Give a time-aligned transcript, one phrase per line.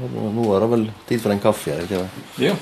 [0.00, 1.74] Nå er det vel tid for en kaffe?
[1.74, 2.08] Er det ikke?
[2.40, 2.54] Ja.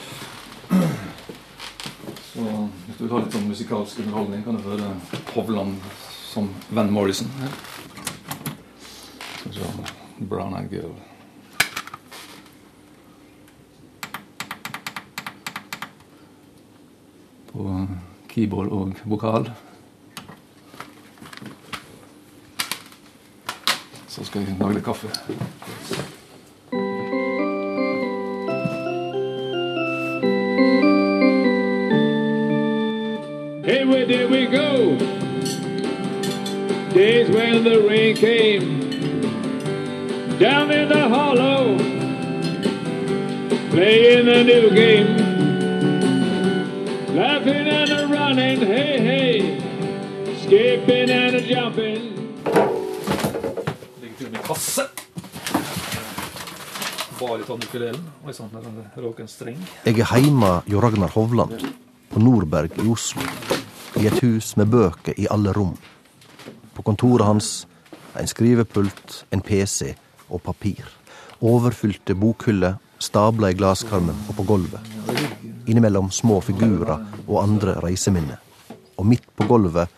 [2.32, 4.88] Så hvis du vil ha litt sånn musikalsk underholdning, kan du høre
[5.36, 5.78] Hovland
[6.32, 7.30] som Van Morrison.
[7.38, 7.54] her.
[9.38, 9.54] Skal
[10.18, 10.92] vi Brown Eyed Girl.
[17.52, 17.86] På
[18.28, 19.50] keyboard og vokal.
[24.08, 26.07] Så skal jeg lage litt kaffe.
[36.98, 38.66] Days when the rain came
[40.40, 41.78] down in the hollow,
[43.70, 45.14] playing a new game,
[47.14, 49.60] laughing and a running, hey, hey,
[50.42, 52.02] skipping and a jumping.
[54.42, 54.88] Kasse.
[57.20, 58.02] Bariton ukulelen.
[58.26, 59.60] Oi sann, der råk en streng.
[59.84, 61.62] Jeg er heime hjå Ragnar Hovland,
[62.10, 63.22] på Nordberg i Oslo.
[64.02, 65.78] I et hus med bøker i alle rom.
[66.88, 67.66] Kontoret hans
[68.16, 69.90] en skrivepult, en PC
[70.32, 70.86] og papir.
[71.44, 74.86] Overfylte bokhyller, stabla i glaskarmen og på gulvet.
[75.68, 76.94] Innimellom små figurer
[77.26, 78.40] og andre reiseminner.
[78.96, 79.92] Og midt på gulvet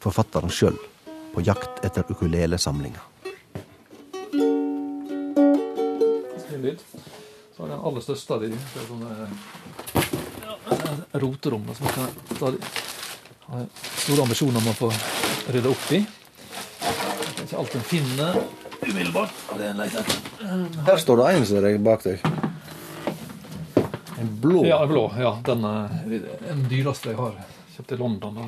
[0.00, 0.78] forfatteren sjøl,
[1.34, 3.04] på jakt etter ukulelesamlinga.
[6.48, 8.48] Så er den aller største av de.
[8.48, 9.10] Det er sånne
[10.40, 10.56] ja,
[11.20, 12.00] roterom da, som jeg
[12.40, 13.68] har
[14.06, 14.90] store ambisjoner om å få
[15.48, 16.04] rydde opp i.
[16.04, 18.38] Det er ikke alt en finner
[18.84, 19.34] umiddelbart.
[19.56, 20.04] Det er en etter.
[20.88, 22.24] Her står det en som bak deg.
[24.20, 24.64] En blå.
[24.68, 25.04] Ja, en blå.
[25.20, 25.92] Ja, den er
[26.48, 27.36] den dyreste jeg har.
[27.74, 28.38] Kjøpt i London.
[28.40, 28.44] Og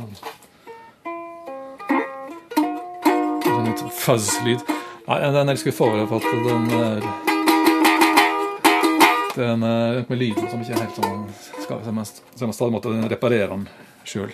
[3.46, 4.60] Sånn litt fuzz-lyd.
[5.06, 7.00] Nei, den er jeg skuffa over, for at den er
[9.36, 11.26] Den er med lyden som ikke er helt sånn
[11.60, 13.66] skal, Så jeg så jeg må stadig måtte reparere den
[14.08, 14.32] sjøl.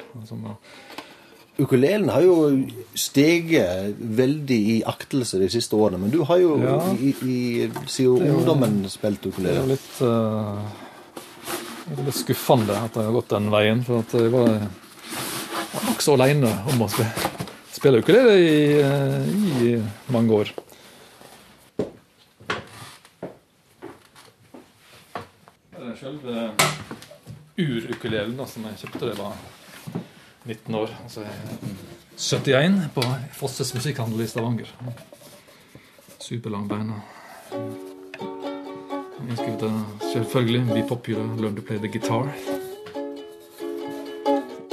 [1.60, 2.64] Ukulelen har jo
[2.96, 6.78] steget veldig i aktelse de siste årene, men du har jo Ja.
[6.96, 9.60] i, i, siden jo- ungdommen spilt Det er ukulele.
[9.60, 10.64] jo litt, uh,
[12.06, 13.82] litt skuffende at jeg har gått den veien.
[13.84, 14.48] For at jeg var,
[15.74, 17.12] var nokså aleine om å spille,
[17.72, 19.20] spille ukulele i, eh,
[19.76, 20.48] i mange år.
[25.72, 26.34] Det er selve
[27.58, 29.34] urukulelen som jeg kjøpte det var
[30.44, 30.88] 19 år.
[31.02, 31.30] Altså jeg
[32.54, 34.74] er 71 på Fosses musikkhandel i Stavanger.
[36.20, 36.92] Superlang bein.
[39.22, 39.72] og jeg skrev det
[40.12, 42.32] selvfølgelig Be popular, learn to play the guitar.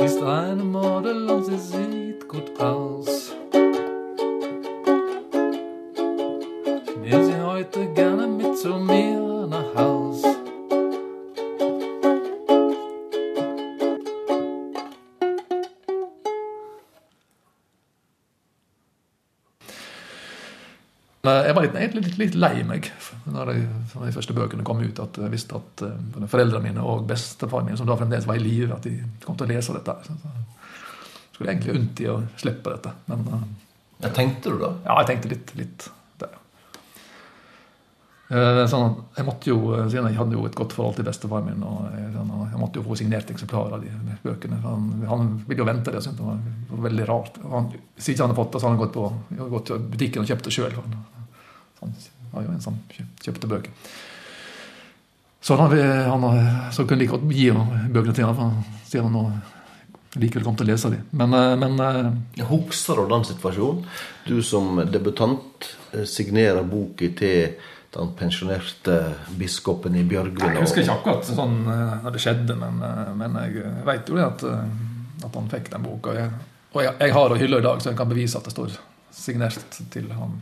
[0.05, 2.98] Ist eine Model und sie sieht gut aus.
[21.99, 22.87] Egentlig litt, litt lei meg
[23.29, 23.61] når de,
[23.93, 24.99] de første bøkene kom ut.
[25.03, 28.39] At jeg visste at eh, både foreldrene mine og bestefaren min, som da fremdeles var
[28.39, 28.95] i live, at de
[29.25, 29.95] kom til å lese dette.
[30.07, 32.95] Så, så skulle jeg egentlig unnt i å slippe dette.
[33.11, 33.47] Men eh,
[34.05, 34.73] Ja, tenkte du da?
[34.87, 35.89] ja, jeg tenkte litt, litt
[36.23, 36.35] der.
[38.29, 39.57] Eh, Sånn, jeg måtte jo,
[39.89, 42.79] siden jeg hadde jo et godt forhold til bestefaren min, og jeg, sånn, jeg måtte
[42.79, 44.59] jo få signert eksemplarer av de bøkene.
[44.63, 47.39] Han, han ville jo vente det, syntes det var, veldig rart.
[47.51, 50.23] Han, hvis ikke han hadde fått det, så hadde han gått på gått til butikken
[50.23, 50.77] og kjøpt det sjøl.
[51.81, 51.93] Han,
[52.31, 52.75] var jo en som
[53.23, 53.71] kjøpte bøker.
[55.41, 56.27] Så han, han,
[56.75, 57.47] så kunne like godt gi
[57.89, 59.23] bøkene til ham, siden han nå
[60.17, 61.01] likevel kom til å lese dem.
[61.21, 63.83] Men, eh, men eh, Husker du den situasjonen?
[64.25, 67.59] Du som debutant eh, signerer boka til
[67.93, 68.99] den pensjonerte
[69.37, 70.53] biskopen i Bjørgvin.
[70.53, 72.77] Jeg husker ikke akkurat sånn når det skjedde, men,
[73.17, 74.43] men jeg vet jo det at,
[75.25, 76.13] at han fikk den boka.
[76.13, 76.29] Jeg,
[76.69, 78.75] og jeg, jeg har hylla i dag, så jeg kan bevise at det står
[79.09, 80.37] signert til han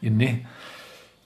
[0.00, 0.30] inni.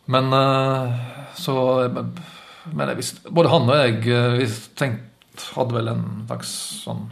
[0.08, 0.92] Men eh,
[1.36, 5.04] så Men, jeg både han og jeg eh, vi tenkt,
[5.54, 6.50] hadde vel en slags
[6.84, 7.06] sånn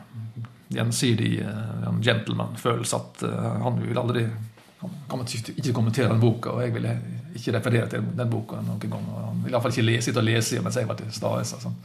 [0.75, 3.23] gjensidig eh, gentleman-følelse at
[3.62, 4.25] han ville aldri
[4.82, 6.91] han ikke kommentere den boka, og jeg ville
[7.37, 9.06] ikke referere til den boka noen gang.
[9.12, 11.44] og Han ville iallfall ikke lese, sitte og lese mens jeg var til stede.
[11.49, 11.79] Sånn.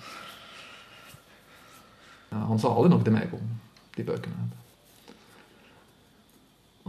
[2.31, 3.47] Ja, Han sa aldri noe til meg om
[3.95, 4.49] de bøkene.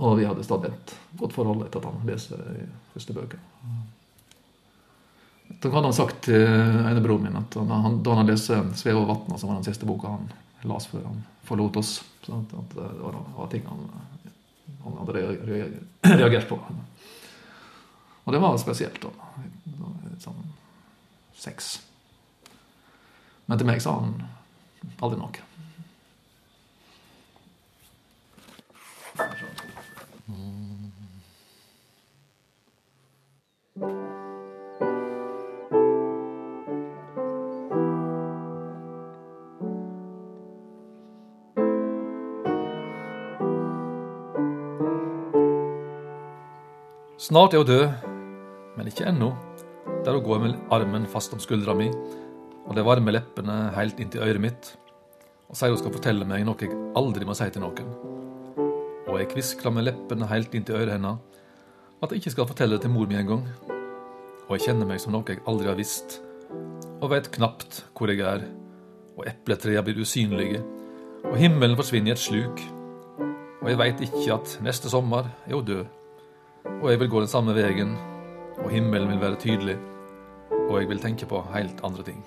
[0.02, 3.82] Og vi hadde stadig et godt forhold etter at han leste de første bøkene.
[5.62, 9.12] Så hadde han sagt til ene broren min at han, da han leste 'Svev over
[9.14, 10.32] vatna', som var den siste boka han
[10.64, 13.87] las før han forlot oss, så at, at det var, var ting han,
[14.84, 16.58] han hadde re- re- reagert på.
[18.25, 19.00] Og det var spesielt.
[19.02, 19.10] da.
[21.34, 21.81] sex.
[23.46, 24.14] Men til meg sa han
[25.02, 25.43] aldri noe.
[47.23, 47.85] Snart er hun død,
[48.77, 49.29] men ikke ennå.
[50.03, 51.87] Der hun går med armen fast om skuldra mi,
[52.67, 54.71] og de varme leppene helt inntil øret mitt,
[55.47, 57.95] og sier hun skal fortelle meg noe jeg aldri må si til noen.
[59.07, 61.23] Og jeg kviskrer med leppene helt inntil øret hennes
[62.03, 63.47] at jeg ikke skal fortelle det til mor mi engang.
[64.49, 66.19] Og jeg kjenner meg som noe jeg aldri har visst,
[66.99, 68.51] og vet knapt hvor jeg er,
[69.15, 70.67] og epletrærne blir usynlige,
[71.23, 72.69] og himmelen forsvinner i et sluk,
[73.63, 76.01] og jeg veit ikke at neste sommer er hun død.
[76.82, 77.93] Og jeg vil gå den samme veien,
[78.58, 79.76] og himmelen vil være tydelig,
[80.50, 82.25] og jeg vil tenke på helt andre ting.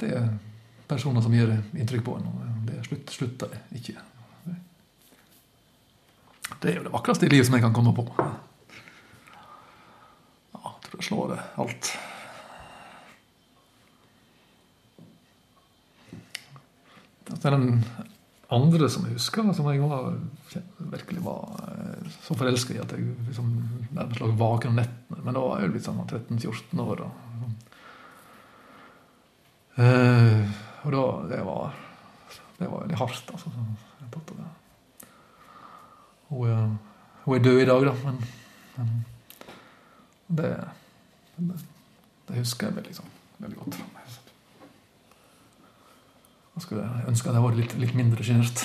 [0.00, 0.26] Det er
[0.90, 3.94] personer som gjør inntrykk på en, og det slutt, slutter ikke.
[6.58, 8.10] Det er jo det vakreste i livet som jeg kan komme på.
[10.58, 11.94] Ja, jeg tror det slår alt.
[17.18, 17.84] Det er den
[18.48, 20.14] andre som jeg husker, som jeg var,
[20.78, 23.50] virkelig var eh, så forelska i at jeg liksom,
[23.92, 25.24] nærmest lå vaken om nettene.
[25.24, 27.04] Men da var jeg litt sånn 13-14 år.
[27.04, 27.10] Da.
[29.78, 30.56] Eh,
[30.86, 31.04] og da
[31.34, 31.76] Det var
[32.58, 33.50] det var veldig hardt, altså.
[34.00, 34.46] Det.
[36.28, 36.76] Hun, er,
[37.24, 38.18] hun er død i dag, da, men,
[38.76, 38.88] men
[40.26, 40.50] det,
[41.36, 41.58] det,
[42.28, 43.78] det husker jeg veldig, liksom, veldig godt.
[46.58, 48.62] Jeg skulle ønske at jeg var litt, litt mindre sjenert.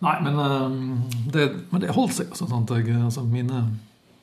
[0.00, 0.78] Nei, men eh,
[1.34, 2.32] det, men det holdt seg.
[2.32, 3.66] Sånn at Jeg, altså, mine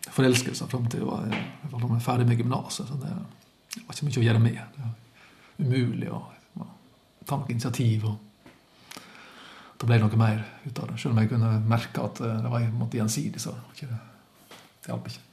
[0.09, 2.89] forelskelser fram til jeg var, jeg var ferdig med gymnaset.
[2.89, 3.15] Det,
[3.75, 4.61] det var ikke mye å gjøre med.
[4.73, 4.95] Det var
[5.61, 6.23] umulig å
[7.21, 8.09] ta noe initiativ.
[8.09, 8.24] og
[9.75, 10.97] det ble noe mer ut av det.
[11.01, 13.99] Selv om jeg kunne merke at eh, det var måte, gjensidig, så ikke det,
[14.85, 15.23] det hjalp ikke.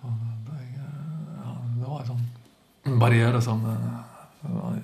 [0.00, 4.78] Det, ja, det, var en sånn barriere som det var,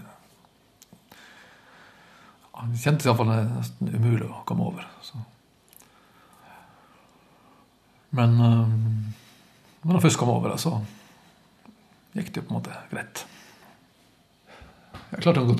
[2.52, 4.84] ja, Det kjentes iallfall nesten umulig å komme over.
[5.04, 5.20] Så.
[8.16, 10.78] Men når jeg først kom over det, så
[12.16, 13.26] gikk det jo på en måte greit.
[15.12, 15.56] Jeg klarte å gå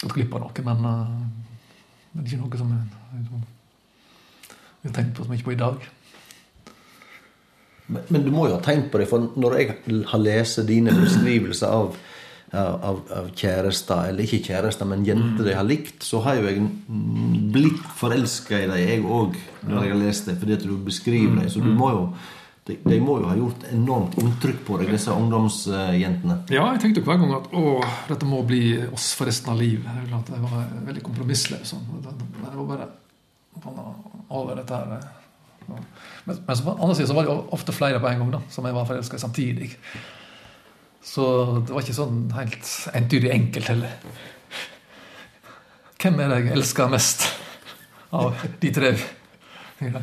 [0.00, 2.84] gått glipp av noe, men, uh, men ikke noe som jeg,
[4.80, 5.88] jeg har tenkt på så mye på i dag.
[7.90, 9.76] Men, men, du må jo ha tenkt på det, for når jeg
[10.08, 11.98] har lest dine beskrivelser av,
[12.56, 16.66] av, av kjærester, eller ikke kjærester, men jenter de har likt, så har jo jeg
[17.52, 21.42] blitt forelska i dem, jeg òg, når jeg har lest det, fordi at du beskriver
[21.42, 21.50] dem.
[21.52, 22.04] Så du må jo
[22.68, 26.36] de, de, må jo ha gjort enormt inntrykk på deg, disse ungdomsjentene?
[26.52, 27.78] Ja, jeg tenkte hver gang at å,
[28.10, 29.88] dette må bli oss for resten av livet.
[30.10, 31.72] Jeg var veldig kompromissløs.
[31.72, 31.88] Sånn.
[32.04, 32.90] Det var bare
[34.30, 35.08] over dette her.
[35.70, 35.84] Men,
[36.26, 38.76] men på andre siden så var det ofte flere på en gang da, som jeg
[38.76, 39.70] var forelska i samtidig.
[41.10, 41.24] Så
[41.64, 43.96] det var ikke sånn helt entydig enkelt heller.
[46.00, 47.24] Hvem er det jeg elsker mest
[48.16, 48.94] av de tre?
[49.80, 50.02] Ja.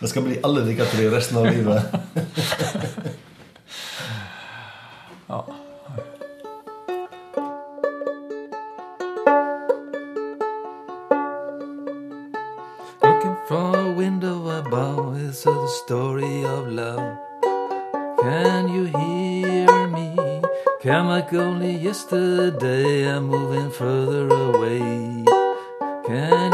[0.00, 1.82] Det skal bli alle like tre resten av livet.
[5.26, 5.44] ja.
[13.02, 17.16] Looking for a window above is a story of love.
[18.22, 20.14] Can you hear me?
[20.80, 23.08] Came like only yesterday.
[23.10, 25.24] I'm moving further away.
[26.06, 26.47] Can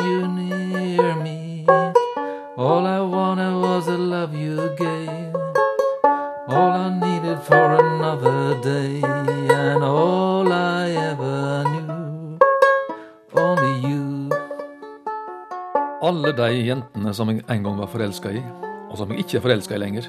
[17.16, 18.42] som jeg en gang var forelska i,
[18.90, 20.08] og som jeg ikke er forelska i lenger.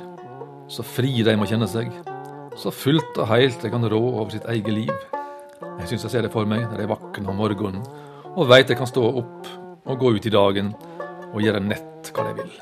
[0.71, 1.91] Så fri de må kjenne seg.
[2.57, 4.93] Så fullt og heilt de kan rå over sitt eget liv.
[5.61, 7.83] Jeg syns jeg ser det for meg når jeg våkner om morgenen
[8.35, 9.49] og veit jeg kan stå opp
[9.85, 10.73] og gå ut i dagen
[11.31, 12.55] og gjøre nett hva jeg vil.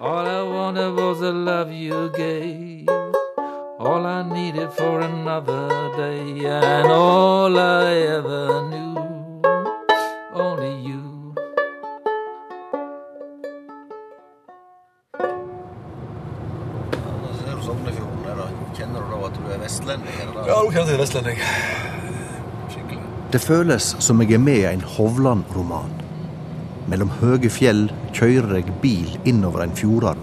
[0.00, 2.88] All I wanted was the love you gave.
[3.78, 6.46] All I needed for another day.
[6.46, 8.89] And all I ever knew.
[19.90, 20.46] Vestlending?
[20.46, 21.38] Ja, du kan si vestlending.
[22.70, 22.98] Skikkelig.
[23.32, 25.96] Det føles som jeg er med i en Hovland-roman.
[26.90, 30.22] Mellom høye fjell kjører jeg bil innover en fjordarm.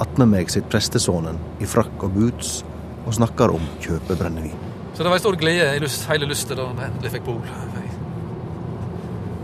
[0.00, 2.60] Attmed meg sitter prestesønnen i frakk og boots
[3.06, 4.56] og snakker om kjøpebrennevin.
[4.94, 7.40] Så det var en stor glede i lyst, hele lysten da jeg endelig fikk pol.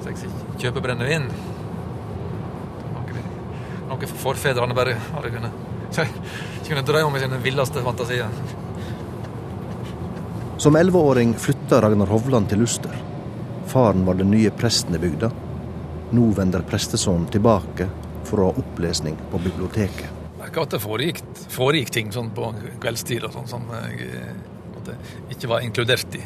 [0.03, 1.29] Så jeg fikk kjøpe brennevin.
[2.95, 3.25] Noe,
[3.91, 6.07] noe for forfedrene bare hadde kunnet ikke
[6.69, 8.31] kunne drømme om i sine villeste fantasier.
[10.59, 12.93] Som elleveåring flytta Ragnar Hovland til Luster.
[13.67, 15.29] Faren var den nye presten i bygda.
[16.17, 17.91] Nå vender prestesønnen tilbake
[18.25, 20.09] for å ha opplesning på biblioteket.
[20.39, 21.21] merka at det foregikk,
[21.53, 22.49] foregikk ting sånn på
[22.81, 24.33] kveldstid og sånn som jeg eh,
[24.73, 24.97] måte
[25.35, 26.25] ikke var inkludert i.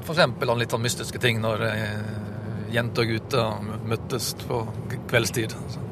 [0.00, 2.10] Eksempel litt sånn mystiske ting når eh,
[2.72, 4.62] jenter og gutter møttes på
[5.10, 5.52] kveldstid.
[5.68, 5.84] Så,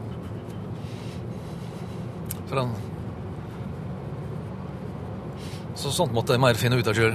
[2.48, 2.72] så, den,
[5.78, 7.14] så sånt måtte mer finne ut av sjøl.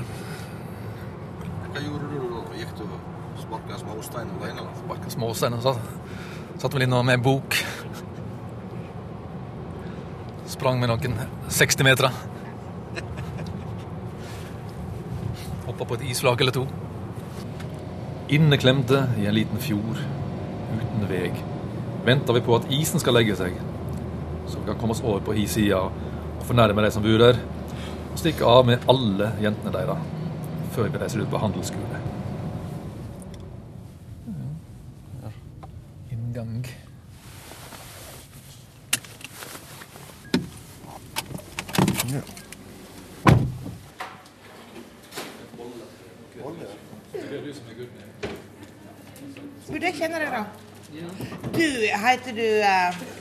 [1.74, 2.44] Hva gjorde du da?
[2.56, 4.68] Gikk du og sparka småstein alene?
[4.80, 5.90] Sparka småstein og satt,
[6.62, 7.58] satt vel inne med en bok.
[10.54, 11.18] Sprang med noen
[11.52, 12.08] 60 meter.
[15.68, 16.64] Hoppa på et isflak eller to.
[18.34, 20.00] Inneklemte i en liten fjord
[20.78, 21.36] uten veg.
[22.08, 23.60] Venter vi på at isen skal legge seg,
[24.48, 27.40] så vi kan komme oss over på hissida og fornærme de som bor der,
[28.14, 29.98] og stikke av med alle jentene deres
[30.74, 32.02] før vi reiser ut på handelsskole.
[36.14, 36.66] Inngang.
[49.70, 50.44] Burde jeg kjenne deg, da?
[51.54, 51.66] Du,
[52.06, 53.14] heter du uh...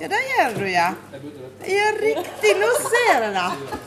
[0.00, 0.88] Ja, det gjør du, ja.
[1.68, 2.52] Ja, riktig.
[2.56, 3.79] Nå ser jeg det.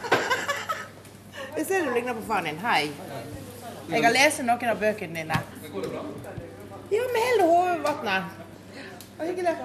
[1.63, 2.57] Jeg ser du ligner på faren din.
[2.59, 2.91] Hei.
[3.89, 5.37] Jeg har lest noen av bøkene dine.
[6.91, 8.23] Ja, med hele hodet i vannet.
[9.21, 9.55] Hyggelig.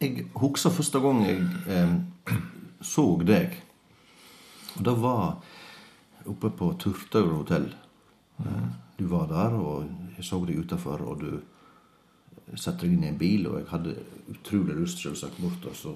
[0.00, 2.00] Jeg husker første gang jeg eh,
[2.82, 3.62] så deg.
[4.76, 5.36] Og det var
[6.30, 7.68] oppe på Turtøy hotell.
[8.42, 13.10] Eh, du var der, og jeg så deg utafor, og du satte deg inn i
[13.12, 13.94] en bil, og jeg hadde
[14.32, 15.94] utrolig lyst selvsagt bort og så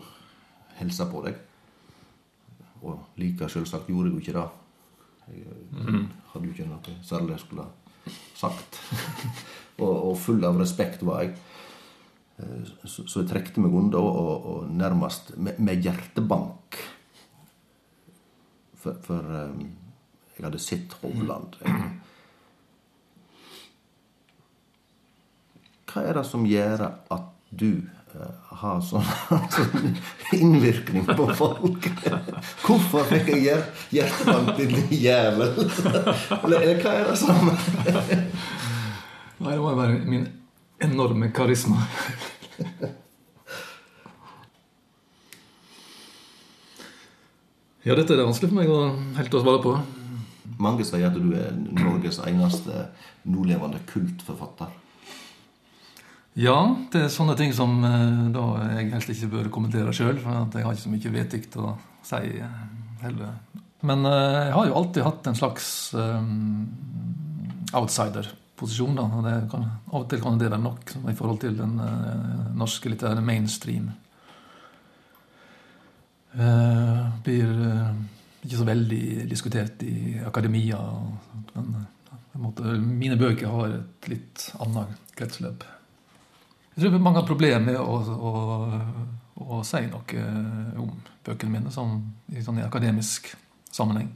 [0.81, 1.41] hilse på deg.
[2.83, 4.47] Og like selvsagt gjorde jeg jo ikke det.
[5.27, 6.01] Jeg eh,
[6.33, 8.81] hadde jo ikke noe særlig jeg skulle ha sagt.
[9.83, 11.37] og, og full av respekt var jeg.
[12.39, 16.77] Eh, Så, så jeg trekte meg unna og, og nærmest med, med hjertebank.
[18.87, 19.63] For, for um,
[20.37, 21.57] jeg hadde sett Hovland.
[25.91, 27.81] Hva er det som gjør at du
[28.15, 29.09] uh, har sånn,
[29.57, 29.97] sånn
[30.37, 31.89] innvirkning på folk?
[32.63, 33.65] Hvorfor fikk jeg hjer,
[33.97, 35.57] hjertebank, din jævel?
[36.45, 37.51] Eller, hva er det som
[39.37, 40.31] Nei, det må være min
[40.87, 41.83] enorme karisma.
[47.87, 48.81] Ja, dette er det vanskelig for meg å
[49.17, 49.77] helt å svare på.
[50.63, 52.89] Mange sier at du er Norges eneste
[53.29, 54.73] nålevende kultforfatter.
[56.37, 56.57] Ja,
[56.93, 58.43] det er sånne ting som eh, da
[58.75, 61.71] jeg helst ikke bør kommentere sjøl, for jeg har ikke så mye vedtikt å
[62.05, 62.59] si eh,
[63.05, 63.39] heller.
[63.87, 66.67] Men eh, jeg har jo alltid hatt en slags um,
[67.77, 69.07] outsider-posisjon, da.
[69.07, 73.25] Og av og til kan det være nok i forhold til den uh, norske litterære
[73.25, 73.89] mainstream.
[76.39, 77.93] Eh, blir eh,
[78.45, 80.79] ikke så veldig diskutert i akademia.
[81.55, 85.65] Men eh, måte, mine bøker har et litt annet kretsløp.
[86.77, 88.33] Jeg tror mange har problemer med å, å,
[89.47, 90.27] å si noe
[90.77, 90.93] om
[91.25, 92.03] bøkene mine sånn,
[92.37, 93.33] i sånn akademisk
[93.73, 94.13] sammenheng.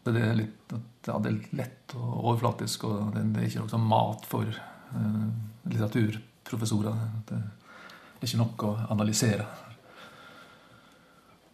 [0.00, 0.72] Det er litt,
[1.04, 4.48] ja, det er lett og overflatisk, og det, det er ikke noe sånn mat for
[4.48, 5.26] uh,
[5.68, 7.02] litteraturprofessorer.
[7.28, 9.44] Det er ikke nok å analysere.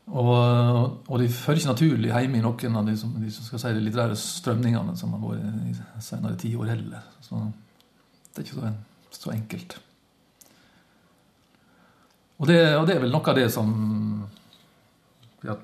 [0.07, 3.59] Og, og de føler ikke naturlig hjemme i noen av de, som, de som skal
[3.63, 7.09] si, de litterære strømningene som har vært i senere tiår heller.
[7.25, 7.41] Så
[8.31, 8.71] det er ikke så,
[9.19, 9.79] så enkelt.
[12.39, 13.73] Og det, og det er vel noe av det som
[15.47, 15.57] ja,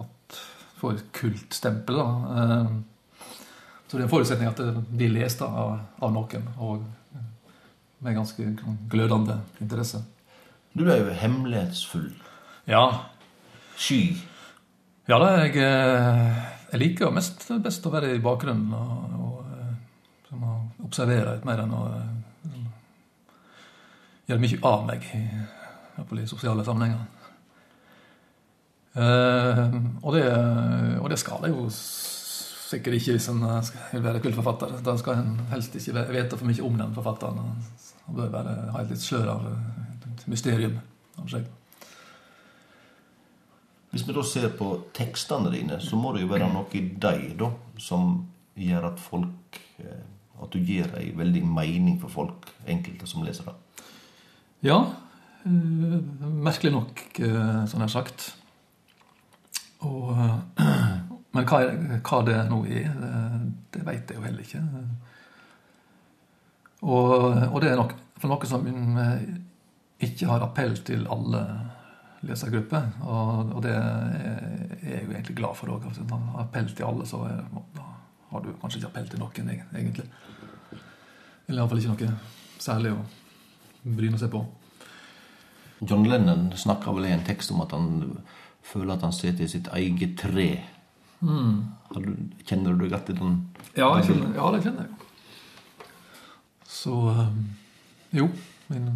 [0.00, 0.40] at
[0.80, 2.00] får kultstempel.
[2.00, 2.08] da.
[2.38, 2.72] Eh,
[3.86, 6.86] Så det er en forutsetning at det blir lest av, av noen, og
[8.02, 8.46] med ganske
[8.88, 10.00] glødende interesse.
[10.72, 12.08] Du er jo hemmelighetsfull.
[12.66, 13.11] Ja,
[13.82, 14.14] Sky.
[15.10, 20.84] ja da, jeg, eh, jeg liker mest best å være i bakgrunnen og, og eh,
[20.86, 22.60] observere litt mer enn å eh,
[24.30, 25.24] gjøre mye av meg i,
[25.98, 27.08] i sosiale sammenhenger.
[28.92, 29.72] Uh,
[30.04, 30.26] og, det,
[31.00, 34.74] og det skal jeg jo sikkert ikke hvis en vil være kultforfatter.
[34.84, 37.40] Da skal en helst ikke vite for mye om den forfatteren.
[38.04, 40.76] Han bør være, ha et litt slør av et mysterium
[41.16, 41.48] av seg.
[43.92, 47.34] Hvis vi da ser på tekstene dine, så må det jo være noe i deg
[47.40, 48.14] da, som
[48.56, 50.08] gjør at folk eh,
[50.42, 53.84] At du gir ei veldig mening for folk, enkelte som leser det.
[54.66, 54.78] Ja,
[55.44, 55.98] eh,
[56.48, 58.24] merkelig nok, eh, som jeg har sagt.
[59.86, 60.16] Og,
[61.36, 61.60] men hva,
[62.00, 62.88] hva det nå er,
[63.76, 64.64] det, vet jeg jo heller ikke.
[66.80, 67.12] Og,
[67.52, 68.66] og det er nok for noe som
[70.02, 71.44] ikke har appell til alle
[72.26, 72.90] lesergrupper.
[73.02, 75.88] Og, og det er jeg jo egentlig glad for òg.
[76.12, 77.42] Har appell til alle, så er,
[78.32, 80.06] har du kanskje ikke appell til noen, egentlig.
[81.48, 82.18] Eller iallfall ikke noe
[82.62, 83.00] særlig å
[83.82, 84.44] bryne seg på.
[85.82, 87.88] John Lennon snakker vel i en tekst om at han
[88.62, 90.48] føler at han sitter i sitt eget tre.
[91.22, 92.14] Har du,
[92.46, 93.34] kjenner du deg igjen i den?
[93.78, 95.88] Ja, kjenner, ja, det kjenner jeg.
[96.72, 97.34] Så eh,
[98.18, 98.30] jo.
[98.70, 98.88] Min,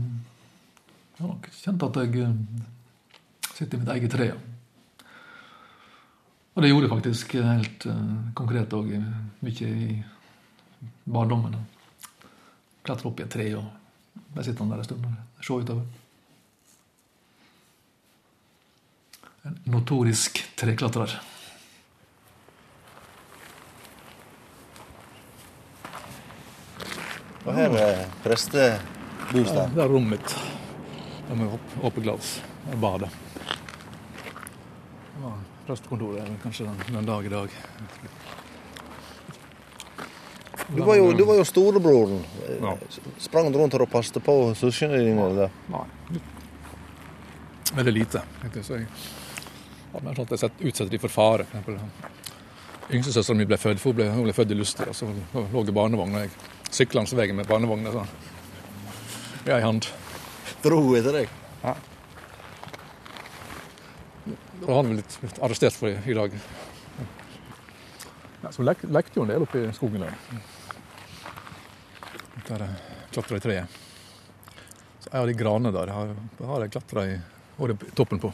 [1.17, 2.31] jeg har nok kjent at jeg
[3.57, 4.29] sitter i mitt eget tre.
[6.57, 8.05] Og det gjorde jeg faktisk helt eh,
[8.39, 8.93] konkret òg
[9.45, 9.97] mye i
[11.05, 11.57] barndommen.
[12.87, 13.67] Klatre opp i et tre og
[14.33, 15.87] bare sitte der en stund og se utover.
[19.47, 21.13] En notorisk treklatrer.
[27.47, 29.71] Og her er prestebostad.
[29.77, 30.35] Det er rommet mitt.
[31.29, 32.41] Det med åp- åpent glass.
[32.67, 33.26] Det er badet.
[35.67, 37.49] Prestekontoret er kanskje den, den dag i dag.
[40.69, 42.25] Du var jo, du var jo storebroren.
[42.63, 42.77] Ja.
[43.23, 45.27] Sprang du rundt her og passet på søsknene dine?
[45.31, 45.53] eller?
[45.71, 45.85] Nei.
[47.77, 48.23] Veldig lite.
[48.43, 48.87] egentlig, Så jeg
[49.93, 51.47] har mer sånn at jeg sett, utsetter de for fare.
[51.51, 52.13] For eksempel,
[52.97, 54.93] Yngstesøstera mi ble født for hun ble, hun ble født i Luster.
[54.95, 56.15] så hun lå i barnevogn.
[56.15, 56.31] og Jeg
[56.71, 58.09] sykla langs veien med barnevogna sånn.
[59.47, 59.89] i ei hand.
[60.63, 61.29] Dro hun etter deg?
[64.67, 66.33] Og han er litt, litt arrestert for i, i dag.
[68.43, 70.17] Ja, så lek, lekte jo en del oppe i skogen der.
[72.47, 73.81] Der jeg klatra i treet.
[75.01, 76.13] Så en av de granene der har,
[76.67, 77.17] jeg klatra i
[77.57, 78.33] i toppen på.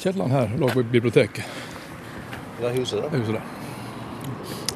[0.00, 1.44] Kjelleren her lå på biblioteket.
[2.60, 3.10] Det er huset der?
[3.12, 3.42] Det huset der.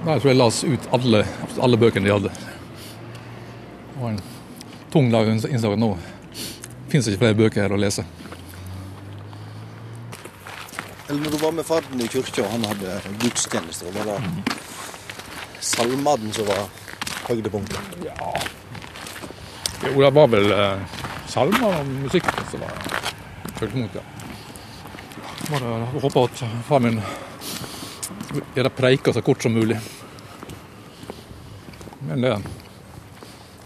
[0.05, 1.23] Der tror jeg las ut alle,
[1.65, 2.33] alle bøkene de hadde.
[2.35, 4.21] Det var en
[4.93, 5.95] tung dag innså nå
[6.95, 8.05] fins ikke flere bøker her å lese.
[11.09, 14.19] Eller når du var med faren i kirka og han hadde gudstjeneste, var det
[15.65, 16.69] salmene som var
[17.27, 17.97] høydepunktet?
[19.85, 22.79] Jo, det var vel eh, salmer og musikk som var
[23.59, 24.14] høydepunkt, ja.
[25.51, 27.01] Bare håpe at far min
[28.55, 29.77] gjør det preika så kort som mulig.
[32.09, 32.33] Men det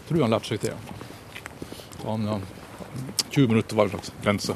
[0.08, 0.74] tror han lærte seg til.
[2.04, 2.36] Han, ja,
[3.30, 4.52] 20 minutter var en slags grense.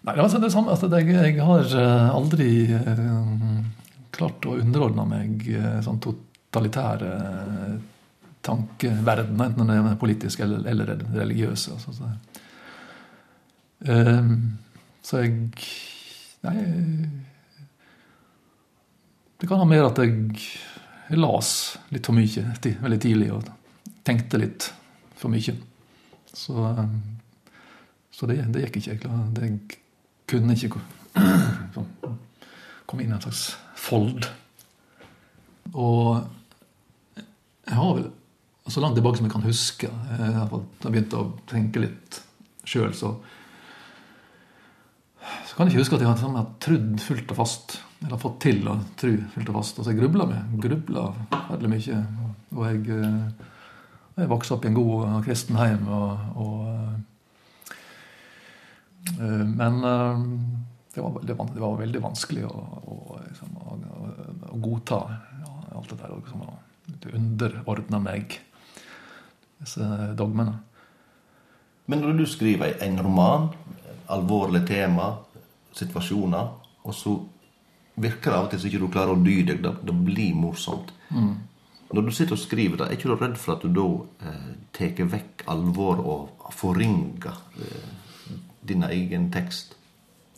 [0.10, 0.74] Nei, altså det samme.
[0.74, 3.02] Altså, jeg, jeg har eh, aldri eh,
[4.16, 7.12] klart å underordne meg eh, sånn totalitære
[8.48, 11.68] tankeverdener, enten den er politisk eller, eller religiøs.
[11.76, 12.10] Altså, så,
[15.06, 15.36] så jeg
[16.40, 16.56] Nei
[19.40, 20.40] Det kan ha mer at jeg,
[21.20, 21.52] las
[21.92, 23.48] litt for mye veldig tidlig og
[24.08, 24.70] tenkte litt
[25.20, 25.56] for mye.
[26.32, 26.66] Så,
[28.16, 28.96] så det, det gikk ikke.
[28.96, 29.79] Jeg, det, jeg
[30.30, 30.82] kunne ikke
[31.76, 31.90] sånn,
[32.90, 33.44] komme inn i en slags
[33.80, 34.30] fold.
[35.74, 36.22] Og
[37.70, 38.08] jeg har vel
[38.70, 40.52] så langt tilbake som jeg kan huske, Jeg har
[40.86, 42.22] begynt å tenke litt
[42.70, 43.16] sjøl, så
[45.60, 47.74] kan jeg ikke huske at jeg har sånn, har trodd fullt og fast.
[48.00, 49.82] Eller fått til å tro fullt og fast.
[49.82, 50.54] Altså jeg grubla med.
[50.64, 51.02] Grubla
[51.50, 51.98] veldig mye.
[52.56, 53.50] Og jeg, eh,
[54.22, 55.84] jeg vokste opp i en god eh, kristen heim.
[55.92, 56.94] Og, og, eh,
[59.46, 60.24] men eh,
[60.94, 62.56] det var, veldig, var, det var veldig vanskelig å,
[62.94, 63.78] å, liksom, å,
[64.50, 65.00] å, godta
[65.44, 66.16] ja, alt det der.
[66.18, 66.58] Liksom, å
[67.16, 68.40] underordne meg
[69.60, 69.86] disse
[70.18, 70.58] dogmene.
[71.90, 73.50] Men når du skriver en roman,
[74.10, 75.12] alvorlig tema,
[75.78, 76.50] situasjoner,
[76.84, 77.16] og så
[78.00, 80.36] virker det av og til så ikke du klarer å dy deg, det, det blir
[80.38, 80.94] morsomt.
[81.90, 83.88] Når du sitter og skriver det, er ikke du redd for at du da
[84.30, 88.09] eh, tar vekk alvor og forringer eh,
[88.70, 89.76] din egen tekst?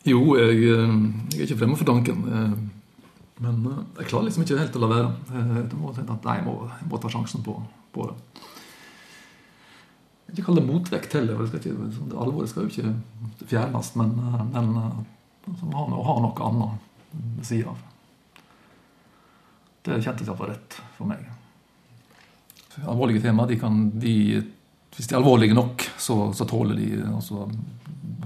[0.08, 0.94] Jo, jeg, eh,
[1.32, 2.24] jeg er ikke fremmed for tanken.
[2.26, 2.54] eh,
[3.42, 5.12] Men eh, jeg klarer liksom ikke helt å la være.
[5.32, 7.54] Jeg må tenke at nei, jeg må, jeg må ta sjansen på,
[7.94, 8.16] på det.
[10.26, 11.38] Jeg vil ikke kalle det motvekt heller.
[11.42, 14.14] Det, skal ikke, sånn, det alvoret skal jo ikke fjernes, men,
[14.54, 17.82] men altså, å ha, å ha noe annet ved sida av.
[19.82, 21.26] Det kjentes iallfall rett for meg.
[22.86, 24.14] Alvorlige temaer, de kan de,
[24.96, 27.20] Hvis de er alvorlige nok, så, så tåler de å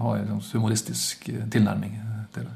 [0.02, 1.94] ha en sånn humoristisk eh, tilnærming
[2.34, 2.54] til det.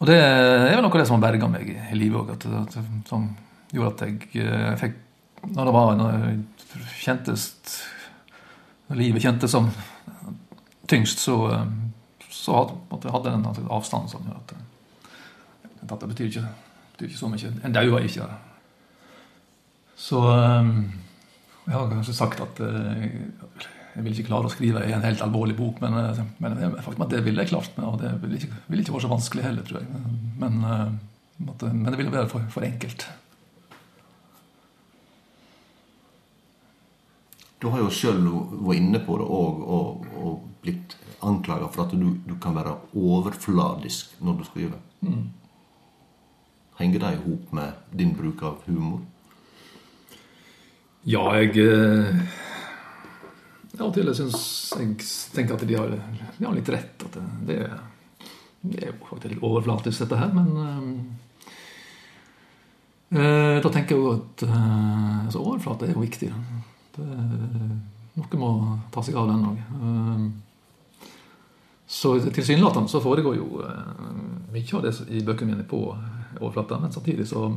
[0.00, 2.76] Og det er vel noe av det som har berga meg i livet òg,
[3.08, 3.26] som
[3.74, 4.98] gjorde at jeg eh, fikk
[5.40, 6.40] Når det var når jeg
[7.00, 7.44] kjentes
[8.88, 9.70] Når livet kjentes som
[10.90, 11.66] tyngst, så, eh,
[12.30, 16.46] så hadde, jeg hadde en avstand som gjorde at, eh, det betyr ikke,
[16.94, 17.52] betyr ikke så mye.
[17.64, 18.26] En dauer ikke.
[19.96, 20.72] Så eh,
[21.70, 23.04] jeg har kanskje sagt at eh,
[23.94, 27.12] jeg vil ikke klare å skrive en helt alvorlig bok, men, eh, men faktum at
[27.14, 27.78] det ville jeg klart.
[27.78, 30.04] Og det ville ikke, ville ikke vært så vanskelig heller, tror jeg.
[30.42, 30.88] Men, eh,
[31.70, 33.06] men det ville være for, for enkelt.
[37.60, 41.94] Du har jo sjøl vært inne på det og, og, og blitt anklaga for at
[41.94, 44.82] du, du kan være overfladisk når du skriver.
[46.80, 49.04] Henger det i hop med din bruk av humor?
[51.08, 52.18] Ja, jeg eh,
[53.80, 54.42] Av og til syns
[54.76, 54.96] jeg
[55.32, 55.94] tenker at de har,
[56.36, 57.06] de har litt rett.
[57.06, 57.16] At
[57.48, 57.56] det,
[58.60, 60.82] det, er jo faktisk litt overflatisk, dette her, men eh,
[63.16, 66.28] eh, Da tenker jeg jo at eh, altså, overflate er jo viktig.
[66.98, 67.08] Det,
[68.20, 68.52] noe må
[68.92, 69.58] ta seg av den òg.
[71.90, 74.10] Så tilsynelatende så foregår jo eh,
[74.52, 75.80] mye av det i bøkene mine på
[76.38, 77.48] overflata, men samtidig så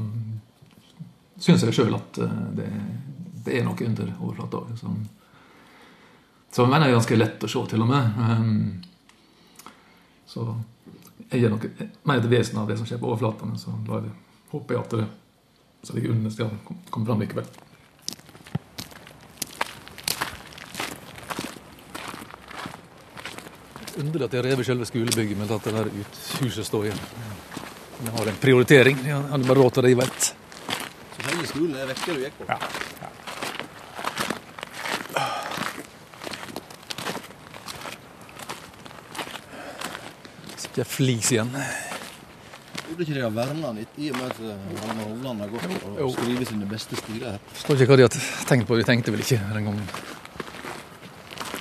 [1.38, 2.70] syns jeg sjøl at eh, det,
[3.46, 4.78] det er noe under overflata òg.
[4.80, 5.02] Som,
[6.54, 8.04] som jeg mener er ganske lett å se, til og med.
[8.20, 8.84] Um,
[10.30, 10.48] så
[11.30, 11.68] jeg er nok
[12.08, 14.16] mer et vesen av det som skjer på overflata, men så jeg,
[14.54, 15.06] håper jeg at det
[15.84, 16.52] som ligger under, skal
[16.90, 17.48] komme fram likevel.
[23.94, 27.04] Underlig at de har revet selve skolebygget, men at det der uthuset står igjen.
[28.00, 28.98] De har en prioritering.
[29.04, 30.32] De hadde bare råd til å rive ett.
[31.14, 32.48] Så hele skolen er vekke du gikk på?
[32.48, 32.93] Så
[40.74, 41.52] ikke flis igjen.
[42.84, 45.76] Burde ikke de ha verna den i og med at eh, Hanne Hovland har gått
[46.00, 46.08] Jo.
[46.08, 47.40] og skrevet sine beste stiler her?
[47.54, 48.18] Forstår ikke hva de har
[48.50, 48.78] tenkt på.
[48.78, 49.88] De tenkte vel ikke den gangen.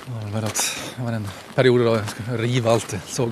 [0.03, 0.61] Det var bare at
[0.97, 3.27] det var en periode da jeg skulle rive alt jeg så.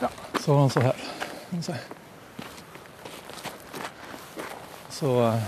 [0.00, 1.06] Ja, så var han så her.
[4.90, 5.38] Så eh,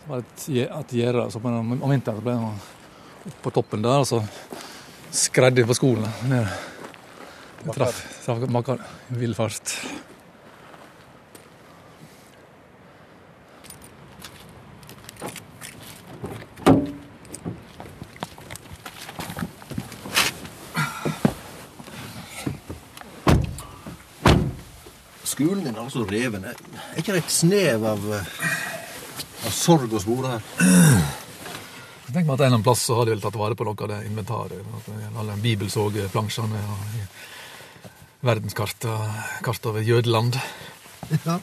[0.00, 2.54] så var det et et gjerde om vinteren ble han
[3.26, 4.22] oppe på toppen der, og så
[5.12, 6.46] skredde på skolen ned.
[7.64, 9.74] Jeg traff, traff makker i vill fart.
[25.24, 26.44] Skolen din er altså reven.
[26.44, 28.34] Er ikke det et snev av, eh,
[29.46, 31.19] av sorg og spore her?
[32.20, 33.80] Tenker meg at en eller annen plass så har de vel tatt vare på noe
[33.80, 34.88] av det inventaret.
[35.16, 36.80] Alle bibelsågplansjene og
[38.28, 38.84] verdenskart
[39.46, 40.36] kart over Jødeland.
[41.24, 41.38] Ja.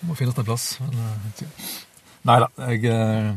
[0.00, 0.64] Det må finnes en plass.
[0.82, 1.68] Men, eh,
[2.26, 3.30] nei da, jeg, eh,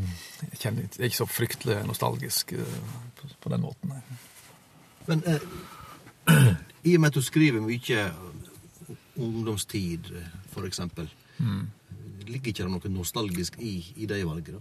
[0.48, 2.74] jeg, kjenner, jeg er ikke så fryktelig nostalgisk eh,
[3.20, 3.94] på, på den måten.
[3.94, 4.02] nei.
[5.06, 6.50] Men eh,
[6.90, 8.08] i og med at du skriver mye
[9.22, 10.10] ungdomstid,
[10.50, 11.06] for eksempel,
[12.26, 14.58] ligger ikke det noe nostalgisk i, i det valget?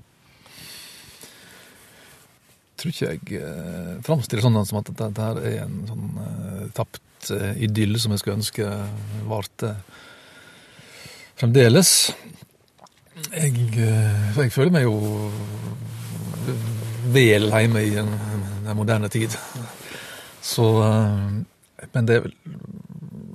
[2.80, 7.32] Tror ikke jeg eh, framstiller sånn som at dette her er en sånn eh, tapt
[7.36, 8.68] eh, idyll som jeg skulle ønske
[9.30, 9.74] varte
[11.40, 11.94] fremdeles.
[13.30, 14.96] Jeg, eh, jeg føler meg jo
[17.14, 18.12] vel hjemme i den,
[18.66, 19.36] den moderne tid.
[20.42, 22.34] Så eh, Men det er vel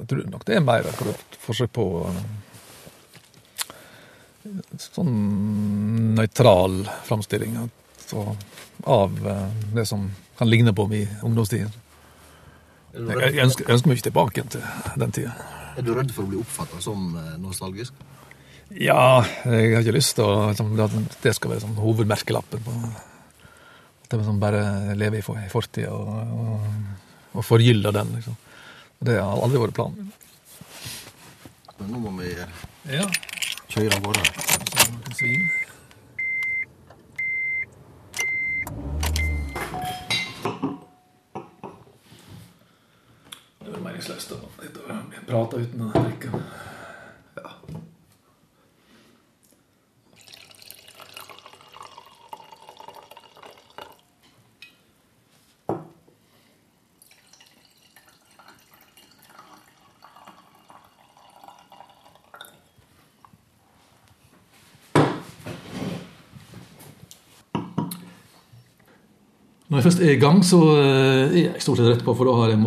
[0.01, 2.25] Jeg tror nok det er mer et forsøk på eh,
[4.81, 5.15] sånn
[6.17, 7.57] nøytral framstilling
[8.15, 8.37] altså,
[8.85, 11.73] av eh, det som kan ligne på i ungdomstiden.
[12.95, 14.63] Er Jeg, ønsker, ønsker, meg ikke tilbake til
[15.03, 15.33] den tida.
[15.77, 17.93] er du redd for å bli oppfatta som eh, nostalgisk?
[18.75, 22.63] Ja, jeg har ikke lyst til å, liksom, at det skal være sånn hovedmerkelappen.
[22.65, 22.73] på
[24.05, 26.69] At jeg sånn bare lever i fortida og, og,
[27.35, 28.15] og forgyller den.
[28.19, 28.37] liksom.
[29.05, 30.13] Det har aldri vært planen min.
[31.79, 32.31] Men nå må vi
[32.95, 33.07] Ja.
[33.69, 34.23] kjøre av gårde.
[35.19, 35.51] Svin.
[43.65, 44.41] Det er meningsløst å
[45.29, 46.31] prate uten å drikke.
[69.75, 72.29] Når jeg først er i gang, så eh, er jeg stort sett rett på, for
[72.31, 72.61] da har jeg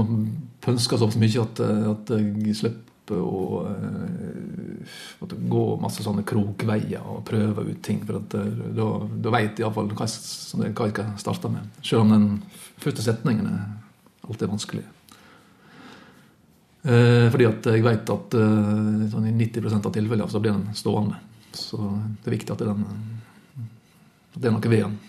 [0.66, 4.90] pønska så mye at, eh, at jeg slipper å eh,
[5.22, 8.02] måtte gå masse sånne krokveier og prøve ut ting.
[8.04, 8.36] For at,
[8.76, 8.90] da,
[9.24, 11.72] da veit jeg iallfall hva, jeg- hva jeg skal starte med.
[11.80, 12.28] Selv om den
[12.84, 13.64] første setningen er
[14.28, 14.84] alltid vanskelig.
[16.88, 21.18] Fordi at jeg veit at sånn i 90 av tilfellene så blir den stående.
[21.56, 21.80] Så
[22.24, 22.84] det er viktig at den,
[24.36, 25.00] at det er noe ved den.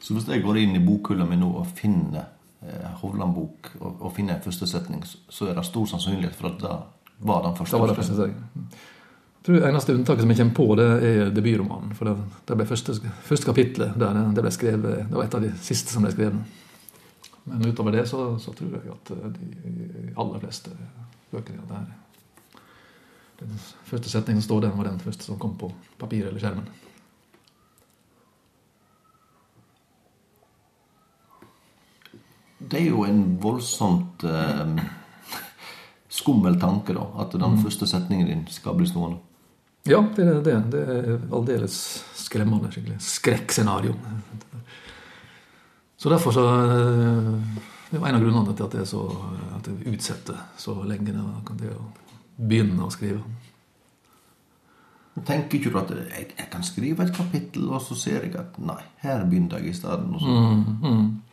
[0.00, 2.26] Så hvis jeg går inn i bokhylla mi nå og finner
[2.62, 6.58] eh, Hovland-bok og, og finner en første setning, så- er det stor sannsynlighet for at
[6.60, 6.76] da
[7.20, 7.72] var den første.
[7.76, 8.68] Da var det første setningen.
[9.36, 11.92] Jeg tror det eneste unntaket som jeg kommer på, det er debutromanen.
[11.94, 12.16] For det,
[12.48, 12.94] det ble første,
[13.28, 16.56] første kapitlet der det ble skrevet, det var et av de siste som ble skrevet.
[17.46, 20.70] Men utover det så, så tror jeg at de aller fleste
[21.30, 21.84] bøkene der
[23.38, 23.52] Den
[23.84, 26.66] første setningen som står der, var den første som kom på papir eller skjermen.
[32.76, 34.80] Det er jo en voldsomt eh,
[36.12, 37.06] skummel tanke, da.
[37.22, 39.16] At den første setningen din skal bli stående.
[39.88, 40.56] Ja, det er det.
[40.74, 41.76] Det er aldeles
[42.20, 42.68] skremmende.
[42.74, 42.98] skikkelig.
[43.00, 43.94] Skrekkscenario.
[45.96, 47.32] Så derfor så eh,
[47.90, 49.06] Det var en av grunnene til at jeg, så,
[49.56, 51.86] at jeg utsetter så lenge det å
[52.36, 53.22] begynne å skrive.
[55.24, 58.58] Tenker ikke du at jeg, jeg kan skrive et kapittel, og så ser jeg at
[58.60, 60.12] nei, her begynner jeg i stedet.
[60.12, 61.25] og så-